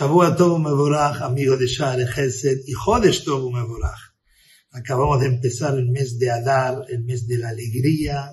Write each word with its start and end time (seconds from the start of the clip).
Shavua 0.00 0.34
Tobu 0.34 0.58
Mevorach, 0.58 1.20
amigo 1.20 1.58
de 1.58 1.66
Share 1.66 2.06
Chesed, 2.06 2.60
y 2.66 2.72
Jodesh 2.72 3.22
Tobu 3.22 3.50
Mevorach. 3.50 4.00
Acabamos 4.72 5.20
de 5.20 5.26
empezar 5.26 5.76
el 5.76 5.90
mes 5.90 6.18
de 6.18 6.30
Adar, 6.30 6.86
el 6.88 7.04
mes 7.04 7.28
de 7.28 7.36
la 7.36 7.50
alegría, 7.50 8.32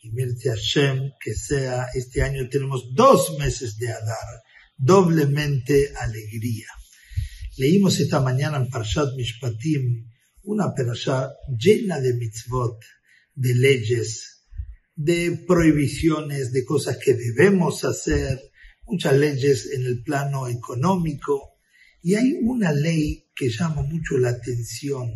y 0.00 0.12
Mirce 0.12 0.50
Hashem, 0.50 1.10
que 1.20 1.34
sea, 1.34 1.88
este 1.92 2.22
año 2.22 2.48
tenemos 2.48 2.94
dos 2.94 3.36
meses 3.36 3.76
de 3.78 3.90
Adar, 3.90 4.28
doblemente 4.76 5.92
alegría. 5.98 6.68
Leímos 7.56 7.98
esta 7.98 8.20
mañana 8.20 8.58
en 8.58 8.70
Parshat 8.70 9.16
Mishpatim 9.16 10.06
una 10.44 10.72
perashá 10.72 11.32
llena 11.48 11.98
de 11.98 12.14
mitzvot, 12.14 12.78
de 13.34 13.56
leyes, 13.56 14.44
de 14.94 15.32
prohibiciones, 15.48 16.52
de 16.52 16.64
cosas 16.64 16.96
que 16.96 17.14
debemos 17.14 17.84
hacer, 17.84 18.47
muchas 18.88 19.16
leyes 19.16 19.70
en 19.72 19.84
el 19.84 20.02
plano 20.02 20.48
económico 20.48 21.58
y 22.02 22.14
hay 22.14 22.32
una 22.40 22.72
ley 22.72 23.30
que 23.34 23.50
llama 23.50 23.82
mucho 23.82 24.18
la 24.18 24.30
atención, 24.30 25.12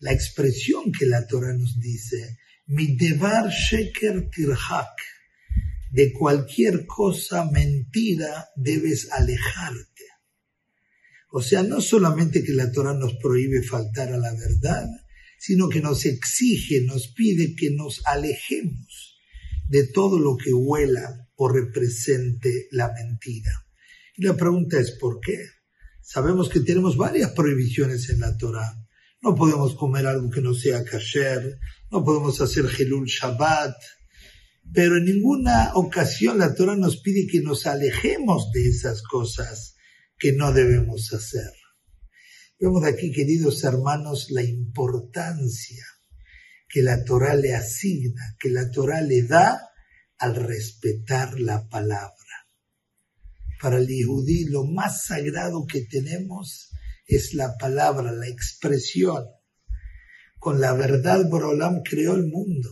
la 0.00 0.12
expresión 0.12 0.90
que 0.92 1.06
la 1.06 1.26
Torah 1.26 1.54
nos 1.54 1.78
dice, 1.78 2.38
mi 2.66 2.96
devar 2.96 3.50
sheker 3.50 4.30
tirhak, 4.30 4.96
de 5.90 6.12
cualquier 6.12 6.86
cosa 6.86 7.48
mentira 7.50 8.48
debes 8.56 9.12
alejarte. 9.12 10.04
O 11.30 11.40
sea, 11.40 11.62
no 11.62 11.80
solamente 11.80 12.42
que 12.42 12.52
la 12.52 12.72
Torah 12.72 12.94
nos 12.94 13.14
prohíbe 13.14 13.62
faltar 13.62 14.12
a 14.12 14.18
la 14.18 14.32
verdad, 14.34 14.88
sino 15.38 15.68
que 15.68 15.80
nos 15.80 16.04
exige, 16.04 16.80
nos 16.82 17.08
pide 17.08 17.54
que 17.54 17.70
nos 17.70 18.02
alejemos 18.06 19.13
de 19.68 19.86
todo 19.86 20.18
lo 20.18 20.36
que 20.36 20.52
huela 20.52 21.28
o 21.36 21.48
represente 21.48 22.68
la 22.70 22.92
mentira. 22.92 23.50
Y 24.16 24.24
la 24.24 24.36
pregunta 24.36 24.78
es 24.78 24.92
¿por 24.92 25.20
qué? 25.20 25.38
Sabemos 26.00 26.48
que 26.48 26.60
tenemos 26.60 26.96
varias 26.96 27.32
prohibiciones 27.32 28.10
en 28.10 28.20
la 28.20 28.36
Torah. 28.36 28.78
No 29.22 29.34
podemos 29.34 29.74
comer 29.74 30.06
algo 30.06 30.30
que 30.30 30.42
no 30.42 30.54
sea 30.54 30.84
kasher, 30.84 31.58
no 31.90 32.04
podemos 32.04 32.40
hacer 32.40 32.66
Helul 32.78 33.06
Shabbat, 33.06 33.74
pero 34.72 34.98
en 34.98 35.06
ninguna 35.06 35.72
ocasión 35.74 36.38
la 36.38 36.54
Torah 36.54 36.76
nos 36.76 36.98
pide 36.98 37.26
que 37.26 37.40
nos 37.40 37.66
alejemos 37.66 38.50
de 38.52 38.68
esas 38.68 39.02
cosas 39.02 39.76
que 40.18 40.32
no 40.32 40.52
debemos 40.52 41.12
hacer. 41.12 41.50
Vemos 42.60 42.84
aquí, 42.84 43.10
queridos 43.10 43.64
hermanos, 43.64 44.30
la 44.30 44.42
importancia 44.42 45.84
que 46.68 46.82
la 46.82 47.04
Torah 47.04 47.34
le 47.34 47.54
asigna, 47.54 48.36
que 48.38 48.50
la 48.50 48.70
Torah 48.70 49.00
le 49.00 49.22
da 49.22 49.60
al 50.18 50.34
respetar 50.36 51.38
la 51.38 51.68
palabra. 51.68 52.14
Para 53.60 53.78
el 53.78 53.88
judí 54.04 54.44
lo 54.44 54.64
más 54.64 55.04
sagrado 55.04 55.66
que 55.66 55.82
tenemos 55.82 56.70
es 57.06 57.34
la 57.34 57.56
palabra, 57.56 58.12
la 58.12 58.28
expresión. 58.28 59.24
Con 60.38 60.60
la 60.60 60.72
verdad 60.74 61.28
Borolam 61.28 61.82
creó 61.82 62.14
el 62.14 62.26
mundo. 62.26 62.70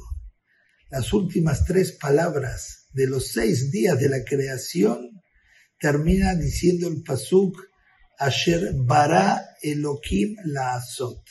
Las 0.91 1.13
últimas 1.13 1.65
tres 1.65 1.93
palabras 1.93 2.89
de 2.93 3.07
los 3.07 3.29
seis 3.29 3.71
días 3.71 3.99
de 3.99 4.09
la 4.09 4.25
creación 4.25 5.23
termina 5.79 6.35
diciendo 6.35 6.89
el 6.89 7.03
pasuk 7.03 7.57
Asher 8.19 8.75
bara 8.75 9.43
Elohim 9.63 10.37
la 10.45 10.75
azot. 10.77 11.25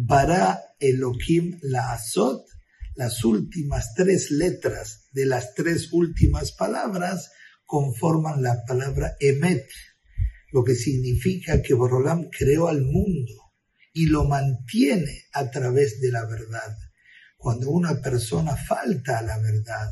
Bara 0.00 0.60
Elohim 0.78 1.58
la 1.60 1.92
azot 1.92 2.46
las 2.94 3.24
últimas 3.24 3.94
tres 3.96 4.30
letras 4.30 5.08
de 5.10 5.26
las 5.26 5.54
tres 5.54 5.92
últimas 5.92 6.52
palabras 6.52 7.32
conforman 7.64 8.40
la 8.40 8.62
palabra 8.64 9.16
emet, 9.18 9.66
lo 10.52 10.62
que 10.62 10.76
significa 10.76 11.60
que 11.62 11.74
Borolam 11.74 12.28
creó 12.30 12.68
al 12.68 12.82
mundo 12.82 13.34
y 13.92 14.06
lo 14.06 14.22
mantiene 14.22 15.24
a 15.32 15.50
través 15.50 16.00
de 16.00 16.12
la 16.12 16.24
verdad. 16.26 16.76
Cuando 17.36 17.68
una 17.70 18.00
persona 18.00 18.54
falta 18.54 19.18
a 19.18 19.22
la 19.22 19.38
verdad, 19.40 19.90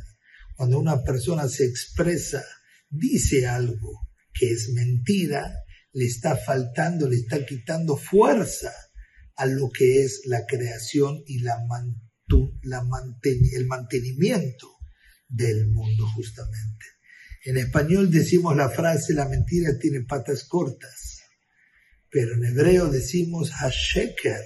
cuando 0.55 0.79
una 0.79 1.03
persona 1.03 1.49
se 1.49 1.65
expresa, 1.65 2.45
dice 2.89 3.49
algo 3.49 4.09
que 4.33 4.53
es 4.53 4.69
mentira, 4.73 5.53
le 5.95 6.07
está 6.07 6.37
faltando, 6.37 7.09
le 7.09 7.17
está 7.17 7.45
quitando 7.45 7.97
fuerza 7.97 8.73
a 9.37 9.47
lo 9.47 9.69
que 9.71 10.03
es 10.03 10.23
la 10.27 10.47
creación 10.47 11.23
y 11.27 11.41
la 11.41 11.57
mantenimiento 11.69 13.57
el 13.57 13.67
mantenimiento 13.67 14.77
del 15.29 15.69
mundo 15.69 16.07
justamente. 16.15 16.87
En 17.45 17.57
español 17.59 18.11
decimos 18.11 18.57
la 18.57 18.71
frase 18.71 19.15
la 19.15 19.29
mentira 19.29 19.79
tiene 19.79 20.03
patas 20.03 20.45
cortas, 20.45 21.21
pero 22.11 22.35
en 22.35 22.45
hebreo 22.45 22.89
decimos 22.89 23.53
hasheker, 23.53 24.41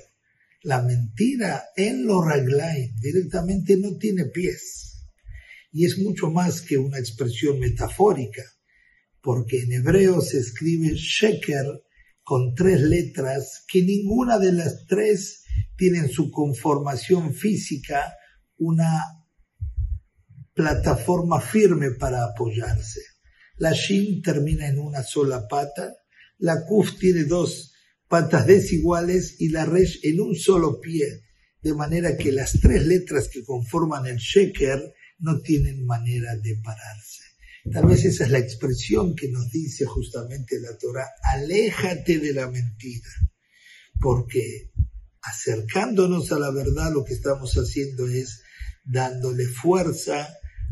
la 0.62 0.82
mentira 0.82 1.64
en 1.76 2.04
lo 2.04 2.22
raglaim 2.22 2.94
directamente 3.00 3.76
no 3.78 3.96
tiene 3.96 4.26
pies. 4.26 5.06
Y 5.72 5.86
es 5.86 5.98
mucho 5.98 6.30
más 6.30 6.60
que 6.60 6.76
una 6.76 6.98
expresión 6.98 7.58
metafórica, 7.58 8.42
porque 9.22 9.60
en 9.60 9.72
hebreo 9.72 10.20
se 10.20 10.38
escribe 10.38 10.94
sheker 10.94 11.64
con 12.30 12.54
tres 12.54 12.80
letras 12.80 13.64
que 13.66 13.82
ninguna 13.82 14.38
de 14.38 14.52
las 14.52 14.86
tres 14.86 15.42
tienen 15.76 16.08
su 16.08 16.30
conformación 16.30 17.34
física 17.34 18.14
una 18.56 19.02
plataforma 20.54 21.41
firme 21.41 21.91
para 21.98 22.22
apoyarse. 22.22 23.00
La 23.56 23.72
Shin 23.72 24.22
termina 24.22 24.68
en 24.68 24.78
una 24.78 25.02
sola 25.02 25.48
pata, 25.48 25.92
la 26.38 26.64
Kuf 26.66 27.00
tiene 27.00 27.24
dos 27.24 27.72
patas 28.06 28.47
desiguales 28.47 29.41
y 29.41 29.48
la 29.48 29.64
Resh 29.64 29.98
en 30.04 30.20
un 30.20 30.36
solo 30.36 30.78
pie, 30.80 31.24
de 31.60 31.74
manera 31.74 32.16
que 32.16 32.30
las 32.30 32.60
tres 32.60 32.86
letras 32.86 33.28
que 33.28 33.42
conforman 33.42 34.06
el 34.06 34.18
Sheker 34.18 34.80
no 35.18 35.41
tienen 35.41 35.84
manera 35.84 36.36
de 36.36 36.54
pararse. 36.62 37.24
Tal 37.72 37.87
vez 37.87 38.04
esa 38.04 38.25
es 38.25 38.31
la 38.31 38.38
expresión 38.38 39.15
que 39.15 39.28
nos 39.28 39.50
dice 39.50 39.84
justamente 39.84 40.59
la 40.60 40.76
Torah, 40.78 41.09
aléjate 41.22 42.19
de 42.19 42.32
la 42.32 42.50
mentira, 42.50 43.10
porque 44.00 44.71
acercándonos 45.22 46.32
a 46.32 46.38
la 46.38 46.50
verdad, 46.50 46.93
lo 46.93 47.04
que 47.04 47.15
estamos 47.15 47.54
haciendo 47.54 48.09
es 48.09 48.43
dándole 48.84 49.47
fuerza 49.47 50.28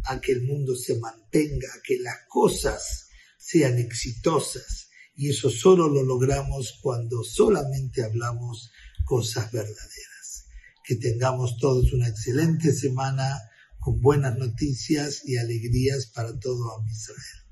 a 0.06 0.21
que 0.21 0.32
el 0.32 0.43
mundo 0.43 0.75
se 0.75 0.99
mantenga, 0.99 1.69
a 1.69 1.82
que 1.84 1.99
las 1.99 2.16
cosas 2.28 3.09
sean 3.37 3.78
exitosas. 3.78 4.88
Y 5.15 5.31
eso 5.31 5.50
solo 5.50 5.88
lo 5.88 6.03
logramos 6.03 6.78
cuando 6.81 7.22
solamente 7.25 8.03
hablamos 8.03 8.70
cosas 9.05 9.50
verdaderas. 9.53 10.47
Que 10.84 10.97
tengamos 10.97 11.59
todos 11.59 11.93
una 11.93 12.09
excelente 12.09 12.72
semana 12.72 13.37
con 13.88 14.03
buenas 14.03 14.37
noticias 14.37 15.22
y 15.25 15.38
alegrías 15.38 16.12
para 16.15 16.38
todo 16.38 16.84
Israel. 16.91 17.47